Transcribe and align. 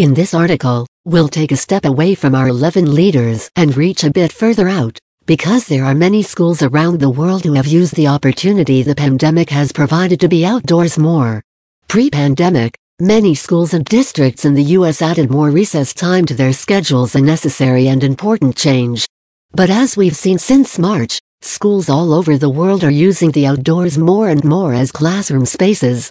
In 0.00 0.14
this 0.14 0.32
article, 0.32 0.86
we'll 1.04 1.28
take 1.28 1.52
a 1.52 1.58
step 1.58 1.84
away 1.84 2.14
from 2.14 2.34
our 2.34 2.48
11 2.48 2.94
leaders 2.94 3.50
and 3.54 3.76
reach 3.76 4.02
a 4.02 4.10
bit 4.10 4.32
further 4.32 4.66
out, 4.66 4.98
because 5.26 5.66
there 5.66 5.84
are 5.84 5.94
many 5.94 6.22
schools 6.22 6.62
around 6.62 6.98
the 6.98 7.10
world 7.10 7.44
who 7.44 7.52
have 7.52 7.66
used 7.66 7.94
the 7.96 8.06
opportunity 8.06 8.82
the 8.82 8.94
pandemic 8.94 9.50
has 9.50 9.72
provided 9.72 10.18
to 10.20 10.26
be 10.26 10.42
outdoors 10.42 10.96
more. 10.96 11.42
Pre-pandemic, 11.86 12.78
many 12.98 13.34
schools 13.34 13.74
and 13.74 13.84
districts 13.84 14.46
in 14.46 14.54
the 14.54 14.72
U.S. 14.78 15.02
added 15.02 15.30
more 15.30 15.50
recess 15.50 15.92
time 15.92 16.24
to 16.24 16.34
their 16.34 16.54
schedules 16.54 17.14
a 17.14 17.20
necessary 17.20 17.86
and 17.88 18.02
important 18.02 18.56
change. 18.56 19.06
But 19.52 19.68
as 19.68 19.98
we've 19.98 20.16
seen 20.16 20.38
since 20.38 20.78
March, 20.78 21.18
schools 21.42 21.90
all 21.90 22.14
over 22.14 22.38
the 22.38 22.48
world 22.48 22.84
are 22.84 22.90
using 22.90 23.32
the 23.32 23.46
outdoors 23.46 23.98
more 23.98 24.30
and 24.30 24.42
more 24.44 24.72
as 24.72 24.92
classroom 24.92 25.44
spaces, 25.44 26.10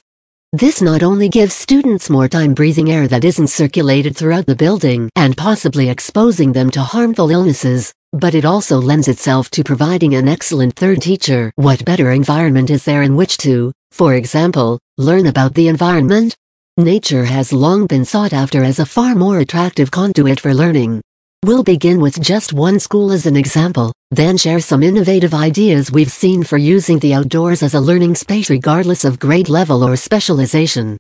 this 0.52 0.82
not 0.82 1.04
only 1.04 1.30
gives 1.30 1.54
students 1.54 2.10
more 2.10 2.28
time 2.28 2.56
breathing 2.56 2.92
air 2.92 3.08
that 3.08 3.24
isn't 3.24 3.48
circulated 3.48 4.18
throughout 4.18 4.48
the 4.48 4.56
building 4.56 5.08
and 5.16 5.38
possibly 5.38 5.90
exposing 5.90 6.52
them 6.52 6.72
to 6.72 6.82
harmful 6.82 7.30
illnesses, 7.30 7.94
but 8.14 8.34
it 8.34 8.46
also 8.46 8.80
lends 8.80 9.08
itself 9.08 9.52
to 9.52 9.64
providing 9.64 10.16
an 10.16 10.28
excellent 10.28 10.76
third 10.76 11.04
teacher. 11.04 11.52
What 11.56 11.86
better 11.86 12.12
environment 12.12 12.72
is 12.72 12.84
there 12.84 13.04
in 13.04 13.16
which 13.16 13.38
to, 13.40 13.72
for 13.92 14.16
example, 14.16 14.80
learn 14.98 15.28
about 15.28 15.54
the 15.54 15.68
environment? 15.68 16.36
Nature 16.78 17.26
has 17.26 17.54
long 17.54 17.86
been 17.86 18.06
sought 18.06 18.34
after 18.34 18.64
as 18.64 18.80
a 18.80 18.86
far 18.86 19.14
more 19.14 19.40
attractive 19.40 19.92
conduit 19.92 20.40
for 20.40 20.54
learning. 20.54 21.02
We'll 21.46 21.64
begin 21.64 22.02
with 22.02 22.22
just 22.22 22.52
one 22.52 22.82
school 22.82 23.14
as 23.14 23.26
an 23.26 23.38
example, 23.38 23.94
then 24.12 24.36
share 24.36 24.60
some 24.60 24.84
innovative 24.84 25.34
ideas 25.34 25.90
we've 25.90 26.12
seen 26.12 26.44
for 26.44 26.58
using 26.58 27.00
the 27.00 27.14
outdoors 27.14 27.64
as 27.64 27.76
a 27.76 27.80
learning 27.80 28.16
space 28.16 28.50
regardless 28.50 29.06
of 29.06 29.20
grade 29.20 29.48
level 29.48 29.82
or 29.82 29.96
specialization. 29.96 30.98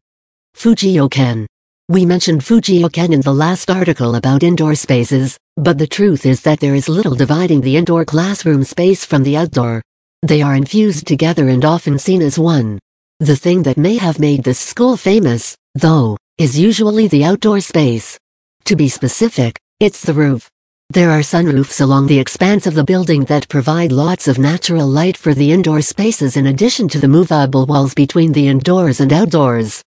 Fuji 0.53 0.95
Yochien. 0.95 1.45
We 1.89 2.05
mentioned 2.05 2.45
Fuji 2.45 2.81
Yochien 2.81 3.11
in 3.11 3.20
the 3.20 3.33
last 3.33 3.70
article 3.70 4.16
about 4.16 4.44
indoor 4.44 4.75
spaces, 4.75 5.38
but 5.57 5.77
the 5.77 5.88
truth 5.88 6.25
is 6.25 6.41
that 6.44 6.61
there 6.61 6.75
is 6.75 6.88
little 6.88 7.16
dividing 7.16 7.59
the 7.59 7.75
indoor 7.75 8.06
classroom 8.06 8.63
space 8.63 9.03
from 9.03 9.23
the 9.23 9.35
outdoor. 9.35 9.81
They 10.22 10.41
are 10.41 10.56
infused 10.56 11.06
together 11.06 11.50
and 11.50 11.66
often 11.66 12.00
seen 12.00 12.22
as 12.22 12.39
one. 12.39 12.80
The 13.19 13.35
thing 13.35 13.63
that 13.63 13.78
may 13.78 13.97
have 13.97 14.19
made 14.19 14.45
this 14.45 14.59
school 14.59 14.95
famous, 14.95 15.58
though, 15.75 16.16
is 16.38 16.58
usually 16.58 17.09
the 17.09 17.25
outdoor 17.25 17.59
space. 17.59 18.17
To 18.66 18.78
be 18.78 18.88
specific, 18.88 19.59
it's 19.80 20.02
the 20.02 20.13
roof. 20.13 20.49
There 20.89 21.09
are 21.09 21.22
sunroofs 21.22 21.80
along 21.80 22.08
the 22.08 22.19
expanse 22.19 22.67
of 22.67 22.73
the 22.73 22.83
building 22.83 23.23
that 23.25 23.47
provide 23.47 23.94
lots 23.94 24.27
of 24.27 24.38
natural 24.38 24.85
light 24.85 25.16
for 25.16 25.33
the 25.33 25.53
indoor 25.53 25.81
spaces 25.81 26.35
in 26.35 26.47
addition 26.47 26.89
to 26.89 26.99
the 26.99 27.08
movable 27.08 27.66
walls 27.66 27.94
between 27.94 28.33
the 28.33 28.50
indoors 28.50 29.00
and 29.00 29.13
outdoors. 29.13 29.81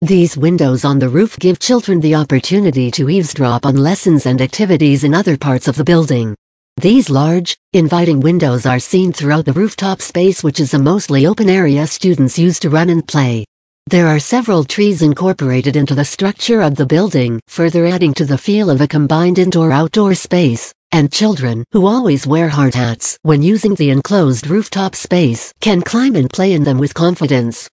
These 0.00 0.38
windows 0.38 0.86
on 0.86 0.98
the 0.98 1.10
roof 1.10 1.38
give 1.38 1.58
children 1.58 2.00
the 2.00 2.14
opportunity 2.14 2.90
to 2.92 3.10
eavesdrop 3.10 3.66
on 3.66 3.76
lessons 3.76 4.24
and 4.24 4.40
activities 4.40 5.04
in 5.04 5.12
other 5.12 5.36
parts 5.36 5.68
of 5.68 5.76
the 5.76 5.84
building. 5.84 6.34
These 6.78 7.10
large, 7.10 7.54
inviting 7.74 8.20
windows 8.20 8.64
are 8.64 8.78
seen 8.78 9.12
throughout 9.12 9.44
the 9.44 9.52
rooftop 9.52 10.00
space 10.00 10.42
which 10.42 10.58
is 10.58 10.72
a 10.72 10.78
mostly 10.78 11.26
open 11.26 11.50
area 11.50 11.86
students 11.86 12.38
use 12.38 12.58
to 12.60 12.70
run 12.70 12.88
and 12.88 13.06
play. 13.06 13.44
There 13.88 14.06
are 14.06 14.18
several 14.18 14.64
trees 14.64 15.02
incorporated 15.02 15.76
into 15.76 15.94
the 15.94 16.06
structure 16.06 16.62
of 16.62 16.74
the 16.74 16.86
building, 16.86 17.38
further 17.48 17.84
adding 17.84 18.14
to 18.14 18.24
the 18.24 18.38
feel 18.38 18.70
of 18.70 18.80
a 18.80 18.88
combined 18.88 19.38
indoor-outdoor 19.38 20.14
space, 20.14 20.72
and 20.90 21.12
children, 21.12 21.64
who 21.70 21.86
always 21.86 22.26
wear 22.26 22.48
hard 22.48 22.74
hats 22.74 23.18
when 23.24 23.42
using 23.42 23.74
the 23.74 23.90
enclosed 23.90 24.46
rooftop 24.46 24.94
space, 24.94 25.52
can 25.60 25.82
climb 25.82 26.16
and 26.16 26.30
play 26.30 26.54
in 26.54 26.64
them 26.64 26.78
with 26.78 26.94
confidence. 26.94 27.68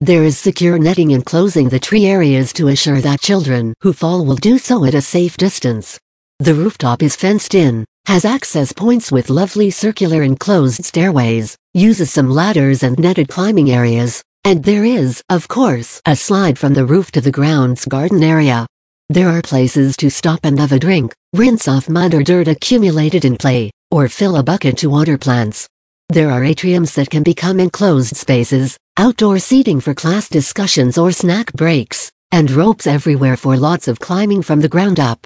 There 0.00 0.24
is 0.24 0.36
secure 0.36 0.80
netting 0.80 1.12
enclosing 1.12 1.68
the 1.68 1.78
tree 1.78 2.06
areas 2.06 2.52
to 2.54 2.66
assure 2.66 3.00
that 3.00 3.20
children 3.20 3.72
who 3.82 3.92
fall 3.92 4.24
will 4.26 4.34
do 4.34 4.58
so 4.58 4.84
at 4.84 4.94
a 4.94 5.00
safe 5.00 5.36
distance. 5.36 5.96
The 6.40 6.54
rooftop 6.54 7.04
is 7.04 7.14
fenced 7.14 7.54
in, 7.54 7.84
has 8.06 8.24
access 8.24 8.72
points 8.72 9.12
with 9.12 9.30
lovely 9.30 9.70
circular 9.70 10.24
enclosed 10.24 10.84
stairways, 10.84 11.56
uses 11.72 12.10
some 12.10 12.30
ladders 12.30 12.82
and 12.82 12.98
netted 12.98 13.28
climbing 13.28 13.70
areas, 13.70 14.24
and 14.44 14.64
there 14.64 14.84
is, 14.84 15.22
of 15.30 15.46
course, 15.46 16.00
a 16.04 16.16
slide 16.16 16.58
from 16.58 16.74
the 16.74 16.84
roof 16.84 17.12
to 17.12 17.20
the 17.20 17.30
grounds 17.30 17.84
garden 17.84 18.22
area. 18.22 18.66
There 19.08 19.28
are 19.28 19.42
places 19.42 19.96
to 19.98 20.10
stop 20.10 20.40
and 20.42 20.58
have 20.58 20.72
a 20.72 20.78
drink, 20.78 21.14
rinse 21.32 21.68
off 21.68 21.88
mud 21.88 22.14
or 22.14 22.22
dirt 22.22 22.48
accumulated 22.48 23.24
in 23.24 23.36
play, 23.36 23.70
or 23.90 24.08
fill 24.08 24.36
a 24.36 24.42
bucket 24.42 24.78
to 24.78 24.90
water 24.90 25.16
plants. 25.16 25.68
There 26.08 26.30
are 26.30 26.40
atriums 26.40 26.94
that 26.94 27.10
can 27.10 27.22
become 27.22 27.60
enclosed 27.60 28.16
spaces, 28.16 28.76
outdoor 28.96 29.38
seating 29.38 29.80
for 29.80 29.94
class 29.94 30.28
discussions 30.28 30.98
or 30.98 31.12
snack 31.12 31.52
breaks, 31.52 32.10
and 32.32 32.50
ropes 32.50 32.86
everywhere 32.86 33.36
for 33.36 33.56
lots 33.56 33.86
of 33.86 34.00
climbing 34.00 34.42
from 34.42 34.60
the 34.60 34.68
ground 34.68 34.98
up. 34.98 35.24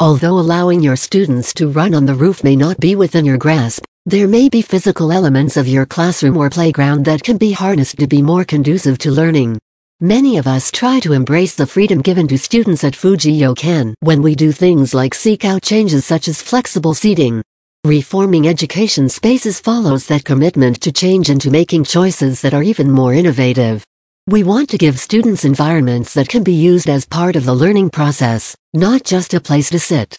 Although 0.00 0.38
allowing 0.38 0.82
your 0.82 0.96
students 0.96 1.54
to 1.54 1.68
run 1.68 1.94
on 1.94 2.06
the 2.06 2.14
roof 2.14 2.42
may 2.42 2.56
not 2.56 2.80
be 2.80 2.96
within 2.96 3.24
your 3.24 3.38
grasp, 3.38 3.84
there 4.08 4.26
may 4.26 4.48
be 4.48 4.62
physical 4.62 5.12
elements 5.12 5.58
of 5.58 5.68
your 5.68 5.84
classroom 5.84 6.38
or 6.38 6.48
playground 6.48 7.04
that 7.04 7.22
can 7.22 7.36
be 7.36 7.52
harnessed 7.52 7.98
to 7.98 8.06
be 8.06 8.22
more 8.22 8.42
conducive 8.42 8.96
to 8.96 9.10
learning. 9.10 9.58
Many 10.00 10.38
of 10.38 10.46
us 10.46 10.70
try 10.70 10.98
to 11.00 11.12
embrace 11.12 11.54
the 11.54 11.66
freedom 11.66 12.00
given 12.00 12.26
to 12.28 12.38
students 12.38 12.84
at 12.84 12.96
Fuji 12.96 13.38
Yochien 13.38 13.92
when 14.00 14.22
we 14.22 14.34
do 14.34 14.50
things 14.50 14.94
like 14.94 15.14
seek 15.14 15.44
out 15.44 15.60
changes 15.60 16.06
such 16.06 16.26
as 16.26 16.40
flexible 16.40 16.94
seating. 16.94 17.42
Reforming 17.84 18.48
education 18.48 19.10
spaces 19.10 19.60
follows 19.60 20.06
that 20.06 20.24
commitment 20.24 20.80
to 20.80 20.90
change 20.90 21.28
and 21.28 21.40
to 21.42 21.50
making 21.50 21.84
choices 21.84 22.40
that 22.40 22.54
are 22.54 22.62
even 22.62 22.90
more 22.90 23.12
innovative. 23.12 23.84
We 24.26 24.42
want 24.42 24.70
to 24.70 24.78
give 24.78 24.98
students 24.98 25.44
environments 25.44 26.14
that 26.14 26.30
can 26.30 26.42
be 26.42 26.54
used 26.54 26.88
as 26.88 27.04
part 27.04 27.36
of 27.36 27.44
the 27.44 27.54
learning 27.54 27.90
process, 27.90 28.56
not 28.72 29.04
just 29.04 29.34
a 29.34 29.40
place 29.40 29.68
to 29.68 29.78
sit. 29.78 30.18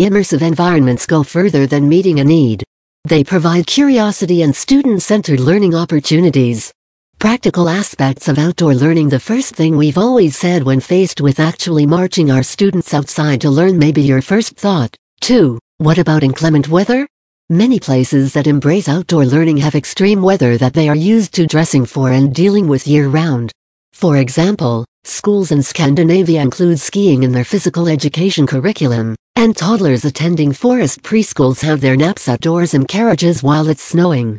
Immersive 0.00 0.40
environments 0.40 1.04
go 1.04 1.22
further 1.22 1.66
than 1.66 1.86
meeting 1.86 2.20
a 2.20 2.24
need. 2.24 2.64
They 3.06 3.22
provide 3.22 3.68
curiosity 3.68 4.42
and 4.42 4.56
student-centered 4.56 5.38
learning 5.38 5.76
opportunities. 5.76 6.72
Practical 7.20 7.68
aspects 7.68 8.26
of 8.26 8.36
outdoor 8.36 8.74
learning 8.74 9.10
The 9.10 9.20
first 9.20 9.54
thing 9.54 9.76
we've 9.76 9.96
always 9.96 10.36
said 10.36 10.64
when 10.64 10.80
faced 10.80 11.20
with 11.20 11.38
actually 11.38 11.86
marching 11.86 12.32
our 12.32 12.42
students 12.42 12.92
outside 12.92 13.40
to 13.42 13.48
learn 13.48 13.78
may 13.78 13.92
be 13.92 14.02
your 14.02 14.22
first 14.22 14.56
thought. 14.56 14.96
2. 15.20 15.56
What 15.78 15.98
about 15.98 16.24
inclement 16.24 16.68
weather? 16.68 17.06
Many 17.48 17.78
places 17.78 18.32
that 18.32 18.48
embrace 18.48 18.88
outdoor 18.88 19.24
learning 19.24 19.58
have 19.58 19.76
extreme 19.76 20.20
weather 20.20 20.58
that 20.58 20.74
they 20.74 20.88
are 20.88 20.96
used 20.96 21.32
to 21.34 21.46
dressing 21.46 21.86
for 21.86 22.10
and 22.10 22.34
dealing 22.34 22.66
with 22.66 22.88
year-round. 22.88 23.52
For 23.96 24.18
example, 24.18 24.84
schools 25.04 25.52
in 25.52 25.62
Scandinavia 25.62 26.42
include 26.42 26.78
skiing 26.78 27.22
in 27.22 27.32
their 27.32 27.46
physical 27.46 27.88
education 27.88 28.46
curriculum, 28.46 29.16
and 29.36 29.56
toddlers 29.56 30.04
attending 30.04 30.52
forest 30.52 31.00
preschools 31.02 31.62
have 31.62 31.80
their 31.80 31.96
naps 31.96 32.28
outdoors 32.28 32.74
in 32.74 32.84
carriages 32.84 33.42
while 33.42 33.70
it's 33.70 33.82
snowing. 33.82 34.38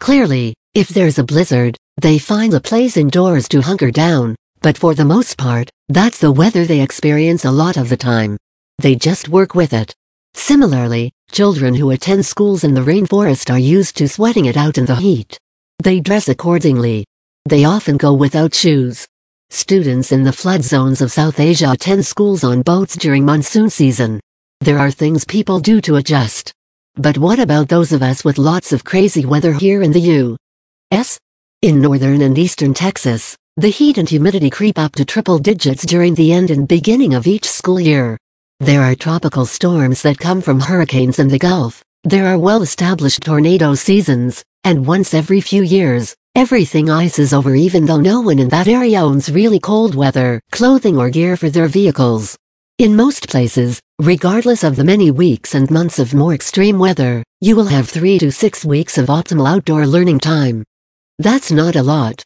Clearly, 0.00 0.52
if 0.74 0.88
there's 0.88 1.20
a 1.20 1.22
blizzard, 1.22 1.76
they 2.00 2.18
find 2.18 2.52
a 2.54 2.60
place 2.60 2.96
indoors 2.96 3.46
to 3.50 3.62
hunker 3.62 3.92
down, 3.92 4.34
but 4.62 4.76
for 4.76 4.96
the 4.96 5.04
most 5.04 5.38
part, 5.38 5.70
that's 5.88 6.18
the 6.18 6.32
weather 6.32 6.66
they 6.66 6.80
experience 6.80 7.44
a 7.44 7.52
lot 7.52 7.76
of 7.76 7.90
the 7.90 7.96
time. 7.96 8.36
They 8.78 8.96
just 8.96 9.28
work 9.28 9.54
with 9.54 9.74
it. 9.74 9.94
Similarly, 10.34 11.12
children 11.30 11.72
who 11.72 11.92
attend 11.92 12.26
schools 12.26 12.64
in 12.64 12.74
the 12.74 12.80
rainforest 12.80 13.48
are 13.48 13.60
used 13.60 13.96
to 13.98 14.08
sweating 14.08 14.46
it 14.46 14.56
out 14.56 14.76
in 14.76 14.86
the 14.86 14.96
heat. 14.96 15.38
They 15.84 16.00
dress 16.00 16.28
accordingly. 16.28 17.04
They 17.48 17.64
often 17.64 17.96
go 17.96 18.12
without 18.12 18.54
shoes, 18.54 19.08
Students 19.50 20.12
in 20.12 20.24
the 20.24 20.32
flood 20.32 20.62
zones 20.62 21.00
of 21.00 21.10
South 21.10 21.40
Asia 21.40 21.70
attend 21.70 22.04
schools 22.04 22.44
on 22.44 22.60
boats 22.60 22.94
during 22.96 23.24
monsoon 23.24 23.70
season. 23.70 24.20
There 24.60 24.78
are 24.78 24.90
things 24.90 25.24
people 25.24 25.58
do 25.58 25.80
to 25.80 25.96
adjust. 25.96 26.52
But 26.96 27.16
what 27.16 27.38
about 27.38 27.68
those 27.68 27.92
of 27.92 28.02
us 28.02 28.22
with 28.22 28.36
lots 28.36 28.74
of 28.74 28.84
crazy 28.84 29.24
weather 29.24 29.54
here 29.54 29.80
in 29.80 29.92
the 29.92 30.00
U.S.? 30.00 31.18
In 31.62 31.80
northern 31.80 32.20
and 32.20 32.36
eastern 32.36 32.74
Texas, 32.74 33.34
the 33.56 33.70
heat 33.70 33.96
and 33.96 34.06
humidity 34.06 34.50
creep 34.50 34.78
up 34.78 34.92
to 34.96 35.06
triple 35.06 35.38
digits 35.38 35.86
during 35.86 36.14
the 36.14 36.30
end 36.30 36.50
and 36.50 36.68
beginning 36.68 37.14
of 37.14 37.26
each 37.26 37.48
school 37.48 37.80
year. 37.80 38.18
There 38.60 38.82
are 38.82 38.94
tropical 38.94 39.46
storms 39.46 40.02
that 40.02 40.18
come 40.18 40.42
from 40.42 40.60
hurricanes 40.60 41.18
in 41.18 41.28
the 41.28 41.38
Gulf. 41.38 41.82
There 42.04 42.26
are 42.26 42.38
well-established 42.38 43.22
tornado 43.22 43.74
seasons, 43.74 44.44
and 44.64 44.86
once 44.86 45.14
every 45.14 45.40
few 45.40 45.62
years, 45.62 46.14
Everything 46.34 46.88
ices 46.88 47.32
over 47.32 47.54
even 47.54 47.84
though 47.84 48.00
no 48.00 48.20
one 48.20 48.38
in 48.38 48.48
that 48.48 48.68
area 48.68 49.00
owns 49.00 49.30
really 49.30 49.58
cold 49.58 49.94
weather, 49.94 50.40
clothing 50.52 50.96
or 50.96 51.10
gear 51.10 51.36
for 51.36 51.50
their 51.50 51.68
vehicles. 51.68 52.36
In 52.78 52.94
most 52.94 53.28
places, 53.28 53.80
regardless 53.98 54.62
of 54.62 54.76
the 54.76 54.84
many 54.84 55.10
weeks 55.10 55.54
and 55.56 55.68
months 55.68 55.98
of 55.98 56.14
more 56.14 56.34
extreme 56.34 56.78
weather, 56.78 57.24
you 57.40 57.56
will 57.56 57.66
have 57.66 57.88
three 57.88 58.18
to 58.20 58.30
six 58.30 58.64
weeks 58.64 58.98
of 58.98 59.06
optimal 59.06 59.48
outdoor 59.48 59.84
learning 59.86 60.20
time. 60.20 60.62
That's 61.18 61.50
not 61.50 61.74
a 61.74 61.82
lot. 61.82 62.22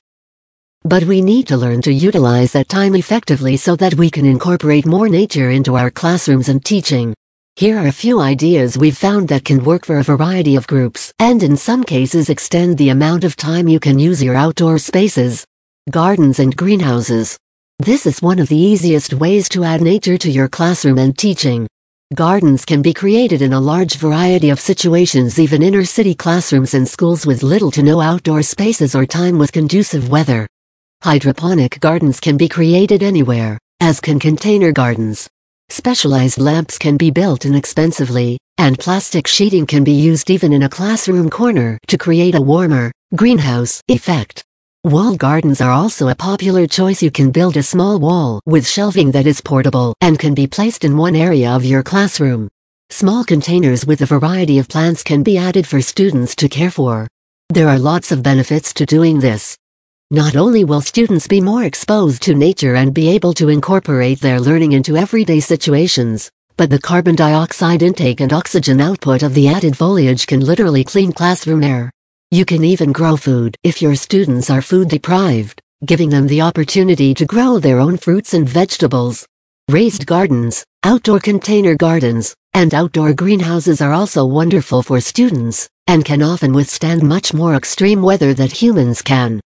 But 0.84 1.04
we 1.04 1.22
need 1.22 1.46
to 1.46 1.56
learn 1.56 1.80
to 1.82 1.92
utilize 1.92 2.52
that 2.52 2.68
time 2.68 2.94
effectively 2.94 3.56
so 3.56 3.76
that 3.76 3.94
we 3.94 4.10
can 4.10 4.26
incorporate 4.26 4.84
more 4.84 5.08
nature 5.08 5.50
into 5.50 5.76
our 5.76 5.90
classrooms 5.90 6.50
and 6.50 6.62
teaching. 6.62 7.14
Here 7.56 7.78
are 7.78 7.86
a 7.86 7.92
few 7.92 8.18
ideas 8.18 8.78
we've 8.78 8.96
found 8.96 9.28
that 9.28 9.44
can 9.44 9.62
work 9.62 9.84
for 9.84 9.98
a 9.98 10.02
variety 10.02 10.56
of 10.56 10.66
groups, 10.66 11.12
and 11.18 11.42
in 11.42 11.58
some 11.58 11.84
cases 11.84 12.30
extend 12.30 12.78
the 12.78 12.88
amount 12.88 13.24
of 13.24 13.36
time 13.36 13.68
you 13.68 13.78
can 13.78 13.98
use 13.98 14.22
your 14.22 14.34
outdoor 14.34 14.78
spaces. 14.78 15.44
Gardens 15.90 16.38
and 16.38 16.56
greenhouses. 16.56 17.36
This 17.78 18.06
is 18.06 18.22
one 18.22 18.38
of 18.38 18.48
the 18.48 18.56
easiest 18.56 19.12
ways 19.12 19.50
to 19.50 19.64
add 19.64 19.82
nature 19.82 20.16
to 20.16 20.30
your 20.30 20.48
classroom 20.48 20.96
and 20.96 21.16
teaching. 21.16 21.68
Gardens 22.14 22.64
can 22.64 22.80
be 22.80 22.94
created 22.94 23.42
in 23.42 23.52
a 23.52 23.60
large 23.60 23.96
variety 23.96 24.48
of 24.48 24.58
situations 24.58 25.38
even 25.38 25.62
inner 25.62 25.84
city 25.84 26.14
classrooms 26.14 26.72
and 26.72 26.88
schools 26.88 27.26
with 27.26 27.42
little 27.42 27.70
to 27.72 27.82
no 27.82 28.00
outdoor 28.00 28.42
spaces 28.42 28.94
or 28.94 29.04
time 29.04 29.38
with 29.38 29.52
conducive 29.52 30.08
weather. 30.08 30.48
Hydroponic 31.02 31.80
gardens 31.80 32.18
can 32.18 32.38
be 32.38 32.48
created 32.48 33.02
anywhere, 33.02 33.58
as 33.78 34.00
can 34.00 34.18
container 34.18 34.72
gardens. 34.72 35.28
Specialized 35.72 36.36
lamps 36.36 36.76
can 36.76 36.98
be 36.98 37.10
built 37.10 37.46
inexpensively, 37.46 38.36
and 38.58 38.78
plastic 38.78 39.26
sheeting 39.26 39.64
can 39.64 39.84
be 39.84 39.92
used 39.92 40.28
even 40.28 40.52
in 40.52 40.64
a 40.64 40.68
classroom 40.68 41.30
corner 41.30 41.78
to 41.86 41.96
create 41.96 42.34
a 42.34 42.40
warmer, 42.42 42.92
greenhouse 43.16 43.80
effect. 43.88 44.44
Wall 44.84 45.16
gardens 45.16 45.62
are 45.62 45.70
also 45.70 46.08
a 46.08 46.14
popular 46.14 46.66
choice. 46.66 47.02
You 47.02 47.10
can 47.10 47.30
build 47.30 47.56
a 47.56 47.62
small 47.62 47.98
wall 47.98 48.42
with 48.44 48.68
shelving 48.68 49.12
that 49.12 49.26
is 49.26 49.40
portable 49.40 49.94
and 50.02 50.18
can 50.18 50.34
be 50.34 50.46
placed 50.46 50.84
in 50.84 50.98
one 50.98 51.16
area 51.16 51.50
of 51.50 51.64
your 51.64 51.82
classroom. 51.82 52.50
Small 52.90 53.24
containers 53.24 53.86
with 53.86 54.02
a 54.02 54.12
variety 54.14 54.58
of 54.58 54.68
plants 54.68 55.02
can 55.02 55.22
be 55.22 55.38
added 55.38 55.66
for 55.66 55.80
students 55.80 56.36
to 56.36 56.50
care 56.50 56.70
for. 56.70 57.08
There 57.48 57.70
are 57.70 57.78
lots 57.78 58.12
of 58.12 58.22
benefits 58.22 58.74
to 58.74 58.84
doing 58.84 59.20
this. 59.20 59.56
Not 60.14 60.36
only 60.36 60.62
will 60.62 60.82
students 60.82 61.26
be 61.26 61.40
more 61.40 61.64
exposed 61.64 62.20
to 62.24 62.34
nature 62.34 62.74
and 62.74 62.92
be 62.92 63.08
able 63.08 63.32
to 63.32 63.48
incorporate 63.48 64.20
their 64.20 64.38
learning 64.38 64.72
into 64.72 64.98
everyday 64.98 65.40
situations, 65.40 66.30
but 66.58 66.68
the 66.68 66.78
carbon 66.78 67.14
dioxide 67.14 67.80
intake 67.80 68.20
and 68.20 68.30
oxygen 68.30 68.78
output 68.78 69.22
of 69.22 69.32
the 69.32 69.48
added 69.48 69.74
foliage 69.74 70.26
can 70.26 70.40
literally 70.40 70.84
clean 70.84 71.12
classroom 71.12 71.64
air. 71.64 71.90
You 72.30 72.44
can 72.44 72.62
even 72.62 72.92
grow 72.92 73.16
food 73.16 73.56
if 73.62 73.80
your 73.80 73.94
students 73.94 74.50
are 74.50 74.60
food 74.60 74.90
deprived, 74.90 75.62
giving 75.86 76.10
them 76.10 76.26
the 76.26 76.42
opportunity 76.42 77.14
to 77.14 77.24
grow 77.24 77.58
their 77.58 77.80
own 77.80 77.96
fruits 77.96 78.34
and 78.34 78.46
vegetables. 78.46 79.26
Raised 79.70 80.04
gardens, 80.04 80.62
outdoor 80.82 81.20
container 81.20 81.74
gardens, 81.74 82.34
and 82.52 82.74
outdoor 82.74 83.14
greenhouses 83.14 83.80
are 83.80 83.94
also 83.94 84.26
wonderful 84.26 84.82
for 84.82 85.00
students, 85.00 85.70
and 85.86 86.04
can 86.04 86.22
often 86.22 86.52
withstand 86.52 87.02
much 87.02 87.32
more 87.32 87.54
extreme 87.54 88.02
weather 88.02 88.34
that 88.34 88.52
humans 88.52 89.00
can. 89.00 89.40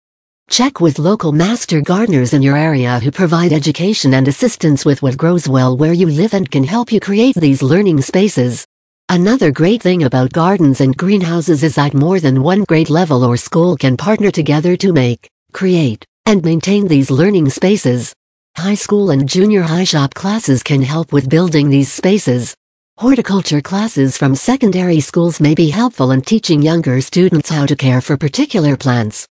Check 0.49 0.79
with 0.79 0.99
local 0.99 1.31
master 1.31 1.81
gardeners 1.81 2.33
in 2.33 2.41
your 2.41 2.55
area 2.55 2.99
who 2.99 3.11
provide 3.11 3.51
education 3.51 4.13
and 4.13 4.27
assistance 4.27 4.85
with 4.85 5.01
what 5.01 5.17
grows 5.17 5.49
well 5.49 5.75
where 5.75 5.91
you 5.91 6.07
live 6.07 6.33
and 6.33 6.49
can 6.49 6.63
help 6.63 6.91
you 6.91 6.99
create 6.99 7.35
these 7.35 7.61
learning 7.61 8.01
spaces. 8.01 8.65
Another 9.09 9.51
great 9.51 9.81
thing 9.81 10.03
about 10.03 10.31
gardens 10.31 10.81
and 10.81 10.95
greenhouses 10.95 11.63
is 11.63 11.75
that 11.75 11.93
more 11.93 12.19
than 12.19 12.41
one 12.41 12.63
grade 12.63 12.89
level 12.89 13.23
or 13.23 13.37
school 13.37 13.75
can 13.75 13.97
partner 13.97 14.31
together 14.31 14.77
to 14.77 14.93
make, 14.93 15.29
create, 15.51 16.05
and 16.25 16.43
maintain 16.45 16.87
these 16.87 17.11
learning 17.11 17.49
spaces. 17.49 18.13
High 18.55 18.75
school 18.75 19.09
and 19.09 19.27
junior 19.27 19.63
high 19.63 19.83
shop 19.83 20.13
classes 20.13 20.63
can 20.63 20.81
help 20.81 21.11
with 21.11 21.29
building 21.29 21.69
these 21.69 21.91
spaces. 21.91 22.55
Horticulture 22.97 23.61
classes 23.61 24.17
from 24.17 24.35
secondary 24.35 25.01
schools 25.01 25.41
may 25.41 25.53
be 25.53 25.69
helpful 25.69 26.11
in 26.11 26.21
teaching 26.21 26.61
younger 26.61 27.01
students 27.01 27.49
how 27.49 27.65
to 27.65 27.75
care 27.75 27.99
for 27.99 28.15
particular 28.15 28.77
plants. 28.77 29.27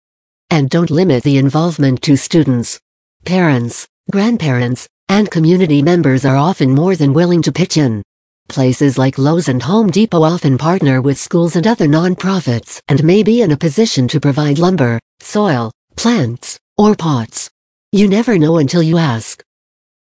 And 0.54 0.70
don't 0.70 0.92
limit 0.92 1.24
the 1.24 1.36
involvement 1.36 2.00
to 2.02 2.16
students. 2.16 2.78
Parents, 3.24 3.88
grandparents, 4.12 4.88
and 5.08 5.28
community 5.28 5.82
members 5.82 6.24
are 6.24 6.36
often 6.36 6.70
more 6.70 6.94
than 6.94 7.12
willing 7.12 7.42
to 7.42 7.50
pitch 7.50 7.76
in. 7.76 8.04
Places 8.48 8.96
like 8.96 9.18
Lowe's 9.18 9.48
and 9.48 9.60
Home 9.64 9.90
Depot 9.90 10.22
often 10.22 10.56
partner 10.56 11.02
with 11.02 11.18
schools 11.18 11.56
and 11.56 11.66
other 11.66 11.88
nonprofits 11.88 12.80
and 12.86 13.02
may 13.02 13.24
be 13.24 13.42
in 13.42 13.50
a 13.50 13.56
position 13.56 14.06
to 14.06 14.20
provide 14.20 14.60
lumber, 14.60 15.00
soil, 15.18 15.72
plants, 15.96 16.56
or 16.78 16.94
pots. 16.94 17.50
You 17.90 18.06
never 18.06 18.38
know 18.38 18.58
until 18.58 18.80
you 18.80 18.96
ask. 18.96 19.42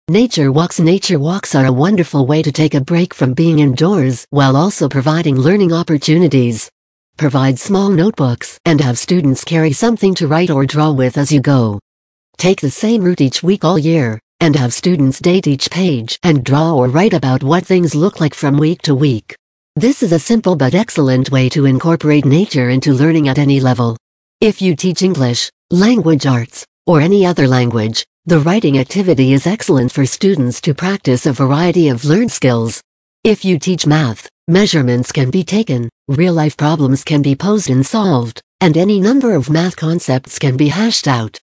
Nature 0.09 0.51
walks 0.51 0.81
Nature 0.81 1.17
walks 1.17 1.55
are 1.55 1.65
a 1.65 1.71
wonderful 1.71 2.27
way 2.27 2.41
to 2.41 2.51
take 2.51 2.73
a 2.73 2.81
break 2.81 3.13
from 3.13 3.33
being 3.33 3.59
indoors 3.59 4.27
while 4.31 4.57
also 4.57 4.89
providing 4.89 5.37
learning 5.37 5.71
opportunities. 5.71 6.69
Provide 7.17 7.57
small 7.57 7.89
notebooks 7.89 8.59
and 8.65 8.81
have 8.81 8.99
students 8.99 9.45
carry 9.45 9.71
something 9.71 10.13
to 10.15 10.27
write 10.27 10.49
or 10.49 10.65
draw 10.65 10.91
with 10.91 11.17
as 11.17 11.31
you 11.31 11.39
go. 11.39 11.79
Take 12.37 12.59
the 12.59 12.69
same 12.69 13.03
route 13.03 13.21
each 13.21 13.41
week 13.41 13.63
all 13.63 13.79
year, 13.79 14.19
and 14.41 14.53
have 14.57 14.73
students 14.73 15.19
date 15.19 15.47
each 15.47 15.71
page 15.71 16.19
and 16.23 16.43
draw 16.43 16.73
or 16.73 16.89
write 16.89 17.13
about 17.13 17.41
what 17.41 17.65
things 17.65 17.95
look 17.95 18.19
like 18.19 18.33
from 18.33 18.57
week 18.57 18.81
to 18.81 18.93
week. 18.93 19.33
This 19.77 20.03
is 20.03 20.11
a 20.11 20.19
simple 20.19 20.57
but 20.57 20.75
excellent 20.75 21.31
way 21.31 21.47
to 21.49 21.65
incorporate 21.65 22.25
nature 22.25 22.69
into 22.69 22.91
learning 22.91 23.29
at 23.29 23.39
any 23.39 23.61
level. 23.61 23.95
If 24.41 24.61
you 24.61 24.75
teach 24.75 25.01
English, 25.01 25.49
language 25.71 26.25
arts, 26.25 26.65
or 26.85 26.99
any 26.99 27.25
other 27.25 27.47
language, 27.47 28.05
the 28.25 28.39
writing 28.39 28.77
activity 28.77 29.31
is 29.31 29.47
excellent 29.47 29.93
for 29.93 30.05
students 30.05 30.59
to 30.61 30.73
practice 30.73 31.25
a 31.25 31.31
variety 31.31 31.87
of 31.87 32.03
learned 32.03 32.33
skills. 32.33 32.81
If 33.23 33.45
you 33.45 33.57
teach 33.57 33.87
math, 33.87 34.27
measurements 34.49 35.13
can 35.13 35.31
be 35.31 35.43
taken, 35.45 35.89
real-life 36.07 36.55
problems 36.55 37.03
can 37.03 37.21
be 37.21 37.35
posed 37.35 37.69
and 37.69 37.85
solved, 37.85 38.41
and 38.61 38.77
any 38.77 38.99
number 38.99 39.33
of 39.33 39.49
math 39.49 39.75
concepts 39.75 40.37
can 40.37 40.55
be 40.55 40.67
hashed 40.67 41.07
out. 41.07 41.39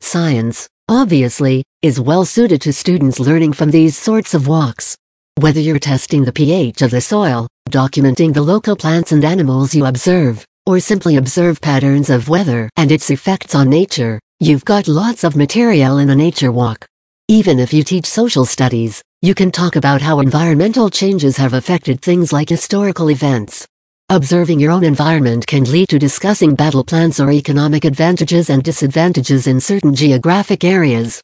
Science, 0.00 0.68
obviously, 0.88 1.64
is 1.80 1.98
well 1.98 2.24
suited 2.24 2.60
to 2.60 2.72
students 2.72 3.18
learning 3.18 3.54
from 3.54 3.70
these 3.70 3.96
sorts 3.96 4.34
of 4.34 4.46
walks. 4.46 4.96
Whether 5.38 5.60
you're 5.60 5.78
testing 5.78 6.24
the 6.24 6.32
pH 6.32 6.82
of 6.82 6.90
the 6.90 7.00
soil, 7.00 7.48
documenting 7.70 8.34
the 8.34 8.42
local 8.42 8.76
plants 8.76 9.12
and 9.12 9.24
animals 9.24 9.74
you 9.74 9.86
observe, 9.86 10.44
or 10.66 10.78
simply 10.78 11.16
observe 11.16 11.60
patterns 11.60 12.10
of 12.10 12.28
weather 12.28 12.68
and 12.76 12.92
its 12.92 13.10
effects 13.10 13.54
on 13.54 13.70
nature, 13.70 14.20
you've 14.40 14.64
got 14.64 14.88
lots 14.88 15.24
of 15.24 15.36
material 15.36 15.98
in 15.98 16.10
a 16.10 16.14
nature 16.14 16.52
walk. 16.52 16.86
Even 17.28 17.58
if 17.58 17.72
you 17.72 17.82
teach 17.82 18.04
social 18.04 18.44
studies, 18.44 19.02
you 19.22 19.34
can 19.34 19.50
talk 19.50 19.76
about 19.76 20.02
how 20.02 20.20
environmental 20.20 20.90
changes 20.90 21.38
have 21.38 21.54
affected 21.54 22.02
things 22.02 22.30
like 22.30 22.50
historical 22.50 23.10
events. 23.10 23.66
Observing 24.14 24.60
your 24.60 24.72
own 24.72 24.84
environment 24.84 25.46
can 25.46 25.64
lead 25.64 25.88
to 25.88 25.98
discussing 25.98 26.54
battle 26.54 26.84
plans 26.84 27.18
or 27.18 27.32
economic 27.32 27.86
advantages 27.86 28.50
and 28.50 28.62
disadvantages 28.62 29.46
in 29.46 29.58
certain 29.58 29.94
geographic 29.94 30.64
areas. 30.64 31.22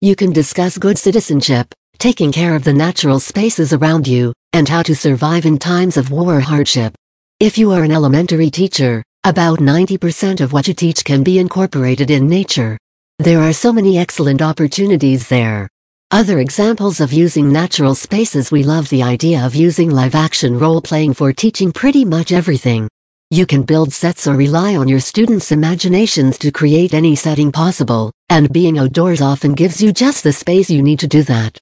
You 0.00 0.16
can 0.16 0.32
discuss 0.32 0.78
good 0.78 0.96
citizenship, 0.96 1.74
taking 1.98 2.32
care 2.32 2.54
of 2.56 2.64
the 2.64 2.72
natural 2.72 3.20
spaces 3.20 3.74
around 3.74 4.08
you, 4.08 4.32
and 4.54 4.66
how 4.66 4.82
to 4.84 4.96
survive 4.96 5.44
in 5.44 5.58
times 5.58 5.98
of 5.98 6.10
war 6.10 6.36
or 6.36 6.40
hardship. 6.40 6.94
If 7.40 7.58
you 7.58 7.72
are 7.72 7.84
an 7.84 7.92
elementary 7.92 8.48
teacher, 8.48 9.04
about 9.24 9.58
90% 9.58 10.40
of 10.40 10.54
what 10.54 10.66
you 10.66 10.72
teach 10.72 11.04
can 11.04 11.22
be 11.22 11.40
incorporated 11.40 12.10
in 12.10 12.26
nature. 12.26 12.78
There 13.18 13.42
are 13.42 13.52
so 13.52 13.70
many 13.70 13.98
excellent 13.98 14.40
opportunities 14.40 15.28
there. 15.28 15.68
Other 16.12 16.40
examples 16.40 17.00
of 17.00 17.12
using 17.12 17.52
natural 17.52 17.94
spaces 17.94 18.50
we 18.50 18.64
love 18.64 18.88
the 18.88 19.00
idea 19.00 19.46
of 19.46 19.54
using 19.54 19.90
live-action 19.90 20.58
role-playing 20.58 21.14
for 21.14 21.32
teaching 21.32 21.70
pretty 21.70 22.04
much 22.04 22.32
everything. 22.32 22.88
You 23.30 23.46
can 23.46 23.62
build 23.62 23.92
sets 23.92 24.26
or 24.26 24.34
rely 24.34 24.74
on 24.74 24.88
your 24.88 24.98
students' 24.98 25.52
imaginations 25.52 26.36
to 26.38 26.50
create 26.50 26.94
any 26.94 27.14
setting 27.14 27.52
possible, 27.52 28.10
and 28.28 28.52
being 28.52 28.76
outdoors 28.76 29.20
often 29.20 29.54
gives 29.54 29.80
you 29.80 29.92
just 29.92 30.24
the 30.24 30.32
space 30.32 30.68
you 30.68 30.82
need 30.82 30.98
to 30.98 31.06
do 31.06 31.22
that. 31.22 31.56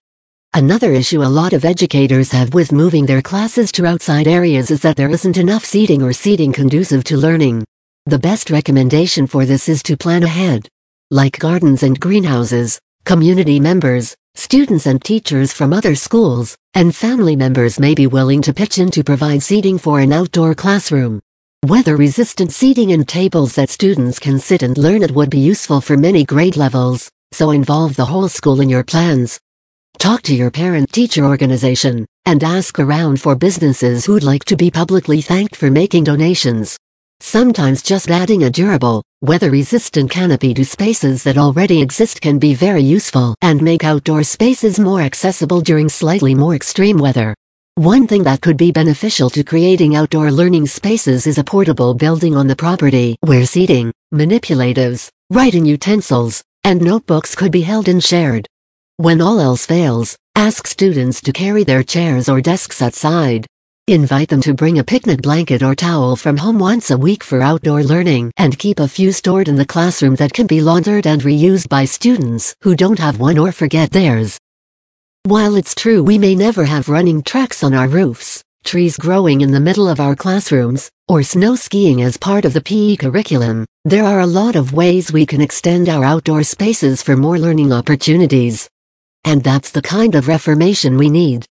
Another 0.54 0.94
issue 0.94 1.22
a 1.22 1.28
lot 1.28 1.52
of 1.52 1.66
educators 1.66 2.32
have 2.32 2.54
with 2.54 2.72
moving 2.72 3.04
their 3.04 3.20
classes 3.20 3.70
to 3.72 3.84
outside 3.84 4.26
areas 4.26 4.70
is 4.70 4.80
that 4.80 4.96
there 4.96 5.10
isn't 5.10 5.36
enough 5.36 5.66
seating 5.66 6.02
or 6.02 6.14
seating 6.14 6.54
conducive 6.54 7.04
to 7.04 7.18
learning. 7.18 7.64
The 8.06 8.18
best 8.18 8.48
recommendation 8.48 9.26
for 9.26 9.44
this 9.44 9.68
is 9.68 9.82
to 9.82 9.98
plan 9.98 10.22
ahead. 10.22 10.66
Like 11.10 11.38
gardens 11.38 11.82
and 11.82 12.00
greenhouses, 12.00 12.80
community 13.08 13.58
members, 13.58 14.14
students 14.34 14.84
and 14.84 15.02
teachers 15.02 15.50
from 15.50 15.72
other 15.72 15.94
schools, 15.94 16.54
and 16.74 16.94
family 16.94 17.34
members 17.34 17.80
may 17.80 17.94
be 17.94 18.06
willing 18.06 18.42
to 18.42 18.52
pitch 18.52 18.76
in 18.76 18.90
to 18.90 19.02
provide 19.02 19.42
seating 19.42 19.78
for 19.78 20.00
an 20.00 20.12
outdoor 20.12 20.54
classroom. 20.54 21.18
Weather-resistant 21.64 22.52
seating 22.52 22.92
and 22.92 23.08
tables 23.08 23.54
that 23.54 23.70
students 23.70 24.18
can 24.18 24.38
sit 24.38 24.62
and 24.62 24.76
learn 24.76 25.02
at 25.02 25.12
would 25.12 25.30
be 25.30 25.38
useful 25.38 25.80
for 25.80 25.96
many 25.96 26.22
grade 26.22 26.58
levels, 26.58 27.10
so 27.32 27.50
involve 27.50 27.96
the 27.96 28.04
whole 28.04 28.28
school 28.28 28.60
in 28.60 28.68
your 28.68 28.84
plans. 28.84 29.40
Talk 29.98 30.20
to 30.24 30.34
your 30.34 30.50
parent-teacher 30.50 31.24
organization, 31.24 32.04
and 32.26 32.44
ask 32.44 32.78
around 32.78 33.22
for 33.22 33.34
businesses 33.34 34.04
who'd 34.04 34.22
like 34.22 34.44
to 34.44 34.54
be 34.54 34.70
publicly 34.70 35.22
thanked 35.22 35.56
for 35.56 35.70
making 35.70 36.04
donations. 36.04 36.76
Sometimes 37.20 37.82
just 37.82 38.10
adding 38.10 38.44
a 38.44 38.50
durable, 38.50 39.02
weather-resistant 39.20 40.10
canopy 40.10 40.54
to 40.54 40.64
spaces 40.64 41.24
that 41.24 41.36
already 41.36 41.82
exist 41.82 42.20
can 42.20 42.38
be 42.38 42.54
very 42.54 42.82
useful 42.82 43.34
and 43.42 43.60
make 43.60 43.84
outdoor 43.84 44.22
spaces 44.22 44.78
more 44.78 45.00
accessible 45.00 45.60
during 45.60 45.88
slightly 45.88 46.34
more 46.34 46.54
extreme 46.54 46.96
weather. 46.96 47.34
One 47.74 48.06
thing 48.06 48.22
that 48.22 48.40
could 48.40 48.56
be 48.56 48.72
beneficial 48.72 49.30
to 49.30 49.44
creating 49.44 49.94
outdoor 49.94 50.30
learning 50.30 50.68
spaces 50.68 51.26
is 51.26 51.38
a 51.38 51.44
portable 51.44 51.92
building 51.92 52.36
on 52.36 52.46
the 52.46 52.56
property 52.56 53.16
where 53.20 53.44
seating, 53.44 53.92
manipulatives, 54.14 55.10
writing 55.30 55.64
utensils, 55.66 56.42
and 56.64 56.80
notebooks 56.80 57.34
could 57.34 57.52
be 57.52 57.62
held 57.62 57.88
and 57.88 58.02
shared. 58.02 58.46
When 58.96 59.20
all 59.20 59.38
else 59.38 59.66
fails, 59.66 60.16
ask 60.34 60.66
students 60.66 61.20
to 61.22 61.32
carry 61.32 61.64
their 61.64 61.82
chairs 61.82 62.28
or 62.28 62.40
desks 62.40 62.80
outside. 62.80 63.46
Invite 63.88 64.28
them 64.28 64.42
to 64.42 64.52
bring 64.52 64.78
a 64.78 64.84
picnic 64.84 65.22
blanket 65.22 65.62
or 65.62 65.74
towel 65.74 66.14
from 66.14 66.36
home 66.36 66.58
once 66.58 66.90
a 66.90 66.98
week 66.98 67.24
for 67.24 67.40
outdoor 67.40 67.82
learning 67.82 68.30
and 68.36 68.58
keep 68.58 68.80
a 68.80 68.86
few 68.86 69.12
stored 69.12 69.48
in 69.48 69.56
the 69.56 69.64
classroom 69.64 70.14
that 70.16 70.34
can 70.34 70.46
be 70.46 70.60
laundered 70.60 71.06
and 71.06 71.22
reused 71.22 71.70
by 71.70 71.86
students 71.86 72.54
who 72.60 72.76
don't 72.76 72.98
have 72.98 73.18
one 73.18 73.38
or 73.38 73.50
forget 73.50 73.90
theirs. 73.90 74.38
While 75.22 75.56
it's 75.56 75.74
true 75.74 76.02
we 76.02 76.18
may 76.18 76.34
never 76.34 76.66
have 76.66 76.90
running 76.90 77.22
tracks 77.22 77.64
on 77.64 77.72
our 77.72 77.88
roofs, 77.88 78.44
trees 78.62 78.98
growing 78.98 79.40
in 79.40 79.52
the 79.52 79.58
middle 79.58 79.88
of 79.88 80.00
our 80.00 80.14
classrooms, 80.14 80.90
or 81.08 81.22
snow 81.22 81.56
skiing 81.56 82.02
as 82.02 82.18
part 82.18 82.44
of 82.44 82.52
the 82.52 82.60
PE 82.60 82.96
curriculum, 82.96 83.64
there 83.86 84.04
are 84.04 84.20
a 84.20 84.26
lot 84.26 84.54
of 84.54 84.74
ways 84.74 85.10
we 85.10 85.24
can 85.24 85.40
extend 85.40 85.88
our 85.88 86.04
outdoor 86.04 86.42
spaces 86.42 87.02
for 87.02 87.16
more 87.16 87.38
learning 87.38 87.72
opportunities. 87.72 88.68
And 89.24 89.42
that's 89.42 89.70
the 89.70 89.80
kind 89.80 90.14
of 90.14 90.28
reformation 90.28 90.98
we 90.98 91.08
need. 91.08 91.46